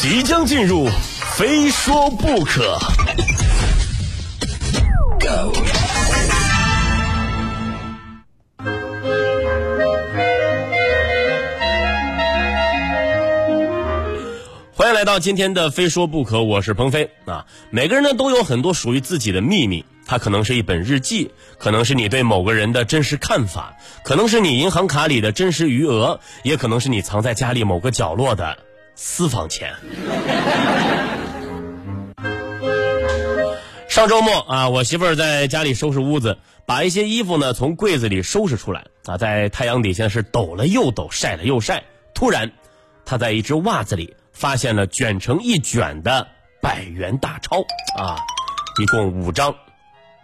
[0.00, 0.86] 即将进入，
[1.36, 2.78] 非说不可。
[14.76, 17.46] 欢迎来到今天的《非说不可》，我是鹏飞啊。
[17.70, 28.56] 每个人呢都有很多属于自己的秘密，它可能是一本日记，可能是你对某个人的真实看法，可能是你银行卡里的真实余额，也可能是你藏在家里某个角落的
[29.00, 29.72] 私房钱。
[33.88, 36.36] 上周末啊，我媳妇儿在家里收拾屋子，
[36.66, 41.84] 把一些衣服呢从柜子里收拾出来啊，在太阳底下是抖了又抖，晒了又晒。
[42.12, 42.50] 突然，
[43.04, 46.26] 她在一只袜子里发现了卷成一卷的
[46.60, 47.60] 百元大钞
[47.96, 48.16] 啊，
[48.82, 49.54] 一共五张。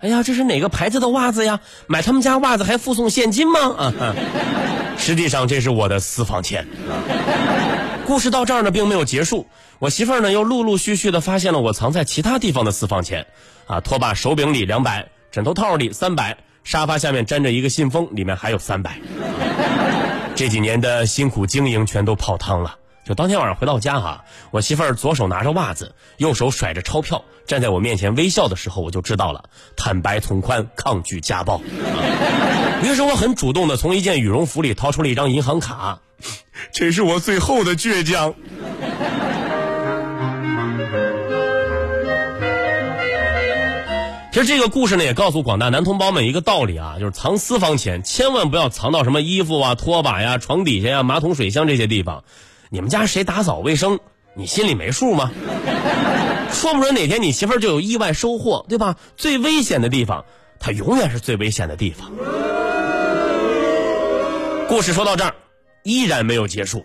[0.00, 1.60] 哎呀，这是哪个牌子的袜子呀？
[1.86, 3.60] 买他们家袜子还附送现金吗？
[3.78, 4.14] 啊，
[4.98, 6.66] 实际上这是我的私房钱。
[6.90, 7.70] 啊
[8.06, 9.46] 故事到这儿呢，并没有结束。
[9.78, 13.26] 我媳妇儿呢，又陆陆续续的发现了我藏在其他地方的私房钱，
[13.66, 18.98] 啊，拖把手柄里两百，枕头套里三百，沙发下面粘着一个信封，里面还有三百。
[20.36, 22.76] 这几年的辛苦经营全都泡汤了。
[23.04, 29.44] 就当天晚上回到家哈，我媳妇儿左手拿着袜子，右手甩着钞票，站在我面前微笑的时候，我就知道了，
[29.76, 31.60] 坦白从宽，抗拒家暴。
[32.82, 36.00] 于是我很主动的从一件羽绒服里掏出了一张银行卡，
[36.72, 38.34] 这是我最后的倔强。
[44.32, 52.24] 其实这个故事呢，也告诉广大男同胞们一个道理啊，就是藏私房钱，千万不要藏到什么衣服啊、拖把呀、床底下呀、马桶水箱这些地方。
[52.68, 54.00] 你们家谁打扫卫生，
[54.34, 55.30] 你心里没数吗？
[56.50, 58.96] 说不准哪天你媳妇儿就有意外收获，对吧？
[59.16, 60.24] 最危险的地方，
[60.58, 62.10] 它永远是最危险的地方。
[64.66, 65.34] 故事说到这儿，
[65.84, 66.84] 依然没有结束。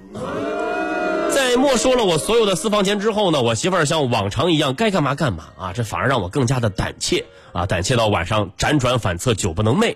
[1.31, 9.95] 在没收了我所有的私房钱之后呢，我媳妇儿像往常一样该干嘛干嘛啊，这反而让我更加的胆怯啊，胆怯到晚上辗转反侧，久不能寐。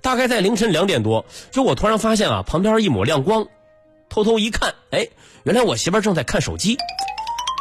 [0.00, 3.46] 大概在凌晨两点多，就我突然发现啊，旁边一抹亮光，
[4.08, 5.08] 偷偷一看，哎，
[5.42, 6.76] 原来我媳妇儿正在看手机，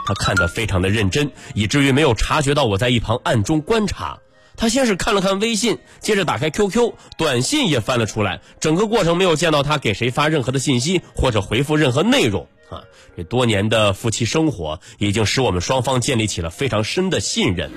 [0.06, 4.20] 她看得非常的认真，以至于没有察觉到我在一旁暗中观察。
[4.56, 12.48] 他先是看了看微信，接着打开 QQ，短信也翻了出来，整个过程没有见到他给谁发任何的信息或者回复任何内容。
[12.70, 12.82] 啊，
[13.16, 17.70] 这多年的夫妻生活已经使我们双方建立起了非常深的信任。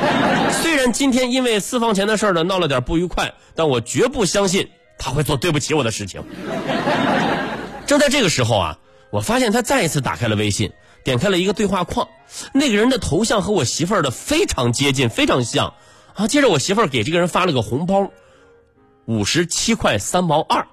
[0.62, 4.68] 虽然今天因为私房钱的事儿呢闹了点不愉快，但我绝不相信
[4.98, 6.22] 他会做对不起我的事情。
[7.86, 8.78] 正在这个时候啊，
[9.10, 10.72] 我发现他再一次打开了微信，
[11.04, 12.08] 点开了一个对话框，
[12.52, 15.74] 那个人的头像和我媳妇儿的非常接近，非常像。
[16.14, 18.10] 啊，接着我媳妇儿给这个人发了个红包，
[19.04, 20.66] 五十七块三毛二，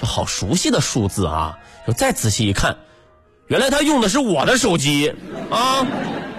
[0.00, 1.58] 这好熟悉的数字啊！
[1.86, 2.78] 就再仔细一看，
[3.46, 5.14] 原来他用的是我的手机
[5.50, 5.86] 啊！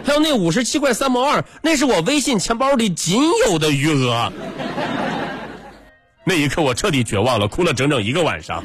[0.04, 4.34] 还有那五十七块三毛二，那是我微信钱包里仅有的余额。
[6.26, 8.64] 那一刻我彻底绝望了，哭了整整一个晚上。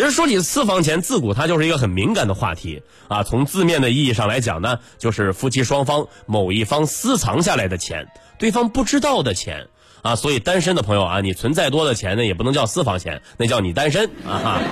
[0.00, 3.22] 人说起私房钱，自古它就是一个很敏感的话题啊。
[3.22, 8.08] 从字面的意义上来讲呢，就是夫妻双方某一方私藏下来的钱，
[8.38, 9.66] 对方不知道的钱
[10.02, 10.16] 啊。
[10.16, 14.62] 所以单身的朋友啊，你存再多的钱呢，也不能叫私房钱，那叫你单身啊。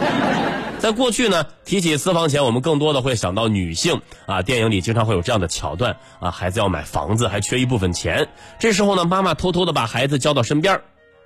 [0.78, 4.42] 在过去呢，提起私房钱，我们更多的会想到女性啊。
[4.42, 8.28] 电影里经常会有这样的桥段啊，孩子要买房子，还缺一部分钱，
[8.60, 10.80] 这时候呢，妈妈偷偷的把孩子叫到身边，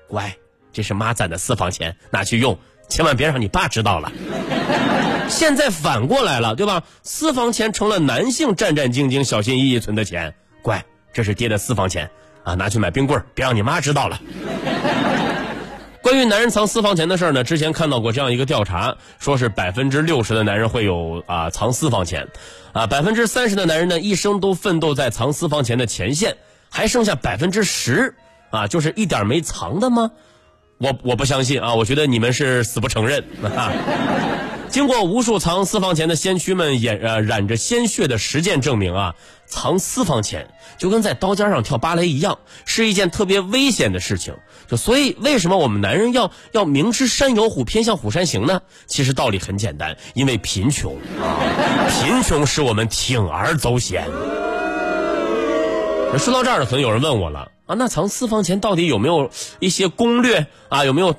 [0.08, 0.34] 乖，
[0.72, 2.58] 这是妈攒的私房钱，拿去用。
[2.92, 4.12] 千万别让你爸知道了。
[5.26, 6.82] 现在反过来了，对吧？
[7.02, 10.34] 私房钱成了男性战战兢兢、小心翼翼存的钱。
[10.60, 12.10] 乖，这是爹的私房钱
[12.44, 14.20] 啊，拿去买冰棍别让你妈知道了。
[16.02, 22.28] 关于男人藏私房钱的事呢，之前看到过这样一个调查，说是百分之六十的男人会有啊藏私房钱，
[22.74, 26.36] 啊百分之三十的男人呢一生都奋斗在藏私房钱的前线，
[26.70, 28.14] 还剩下百分之十
[28.50, 30.10] 啊就是一点没藏的吗？
[30.82, 31.74] 我我不相信啊！
[31.76, 33.24] 我觉得你们是死不承认。
[34.68, 39.14] 经过无数藏私房钱的先驱们演呃染着鲜血的实践证明啊，
[39.46, 40.48] 藏私房钱
[40.78, 44.34] 就跟在刀尖上跳芭蕾一样，是一件特别危险的事情。
[44.66, 48.60] 就所以为什么我们男人要要明知山有虎，偏向虎山行呢？
[48.88, 51.38] 其实道理很简单，因为贫穷啊，
[51.88, 54.04] 贫穷使我们铤而走险。
[56.18, 57.51] 说到这儿呢，可能有人问我了。
[57.66, 59.30] 啊，那藏私房钱到底有没有
[59.60, 60.84] 一些攻略啊？
[60.84, 61.14] 有没有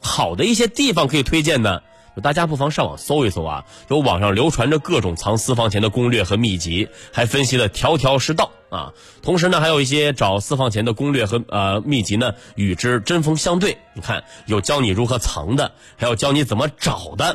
[0.00, 1.82] 好的一些地方可以推荐呢？
[2.22, 8.92] 大家不妨上网搜一搜啊，有网上流传着各种藏私房钱的攻略和秘籍，还分析的条条是道啊。
[9.22, 13.78] 同时呢，还有一些找私房钱的攻略和呃秘籍呢，与之针锋相对。
[13.94, 17.34] 你看，有教你如何藏的，还有教你怎么找的，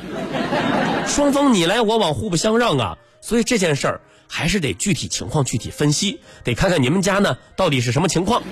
[1.08, 2.98] 双方你来我往，互不相让啊。
[3.20, 8.44] 所以这件事儿还是得具体情况具体分析，得看看你们家呢到底是什么情况。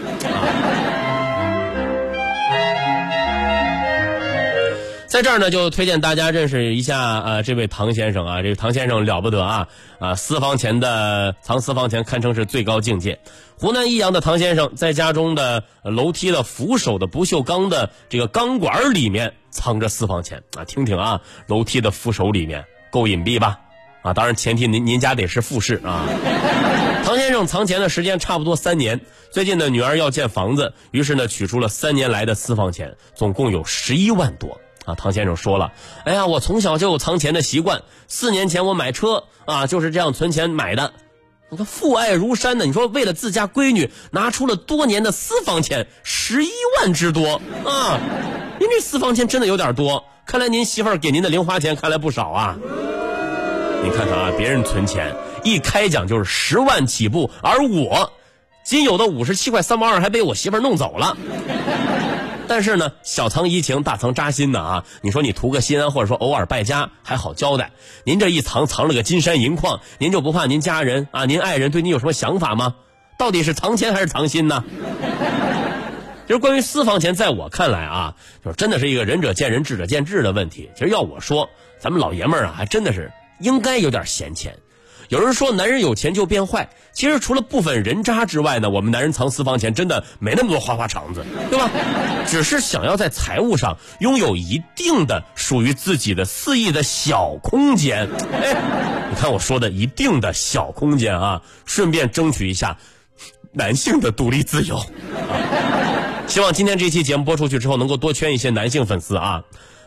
[5.07, 9.68] 在这儿呢，就推荐大家认识一下啊，这位唐先生啊，这个唐先生了不得啊
[9.98, 13.18] 啊，私房钱的藏私房钱堪称是最高境界。
[13.57, 23.60] 湖南益阳的唐先生在家中的楼梯的扶手的不锈钢的这个钢管里面藏着私房钱啊，听听啊，楼梯的扶手里面够隐蔽吧？
[24.06, 26.06] 啊，当然前提您您家得是复式啊。
[27.04, 34.62] 唐先生藏钱的时间差不多三年，最近呢女儿要建房子，于是呢取出了三年来的私房钱，总共有十一万多。
[34.86, 35.74] 啊，唐先生说了，
[36.04, 37.81] 哎呀，我从小就有藏钱的习惯。
[38.07, 40.94] 四年前我买车啊，就是这样存钱买的。
[41.50, 48.00] 你看父爱如山的，你说为了自家闺女拿出了多年的私房钱十一万之多啊！
[48.60, 52.58] 您这私房钱真的有点多，看来您媳妇儿给您的零花钱看来不少啊。
[53.86, 58.12] 你看看啊，别人存钱一开奖就是十万起步，而我
[58.64, 61.16] 仅有的五十七块三毛二还被我媳妇弄走了。
[62.48, 64.86] 但是呢，小藏怡情，大藏扎心呢啊！
[65.02, 67.74] 你说你图个心安，或者说偶尔败家还好交代。
[68.04, 72.74] 您这一藏藏了个金山银矿，您就不怕您家人啊、您爱人对你有什么想法吗？
[73.20, 74.64] 到底是藏钱还是藏心呢？
[76.28, 80.72] 就是关于私房钱，在我看来啊，就是真的是一个仁者见仁，智者见智的问题。
[80.76, 81.48] 其实要我说，
[81.80, 84.58] 咱们老爷们儿啊，还真的是应该有点闲钱。
[85.10, 91.70] 有人说男人有钱就变坏，其实除了部分人渣之外呢，我们男人藏私房钱真的没那么多花花肠子，对吧？
[92.26, 98.10] 只是想要在财务上拥有一定的属于自己的肆意的小空间。
[98.34, 98.56] 哎，
[99.12, 102.76] 你看我说的一定的小空间啊，顺便争取一下
[103.52, 104.84] 男性的独立自由。
[106.26, 109.44] 希望今天这期节目播出去之后，能够多圈一些男性粉丝啊。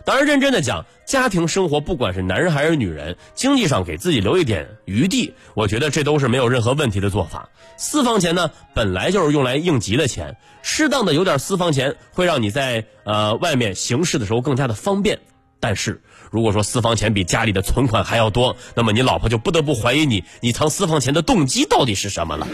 [0.09, 7.51] 当然，认真的讲，家庭生活不管是男人还是女人，经济上给自己留一点余地，我觉得这都是没有任何问题的做法。
[7.77, 15.19] 私房钱呢，本来就是用来应急的钱，适当的有点私房钱，会让你在呃外面行事的时候更加的方便。
[15.61, 16.01] 但是，
[16.31, 22.47] 如果说私房钱比家里的存款还要多，那么你老婆就不得不怀疑你，你藏私房钱的动机到底是什么了。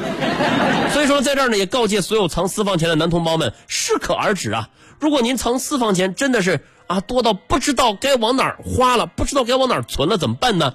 [0.92, 4.70] 所以说，在这儿呢，也告诫所有藏私房钱的男同胞们，适可而止啊！
[4.98, 6.64] 如果您藏私房钱真的是。
[6.86, 10.74] 啊，多到不知道该往哪儿花了，不知道该往哪儿存了，怎么办呢？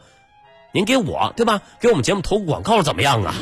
[0.72, 1.62] 您给我对吧？
[1.80, 3.34] 给我们节目投个广告怎么样啊？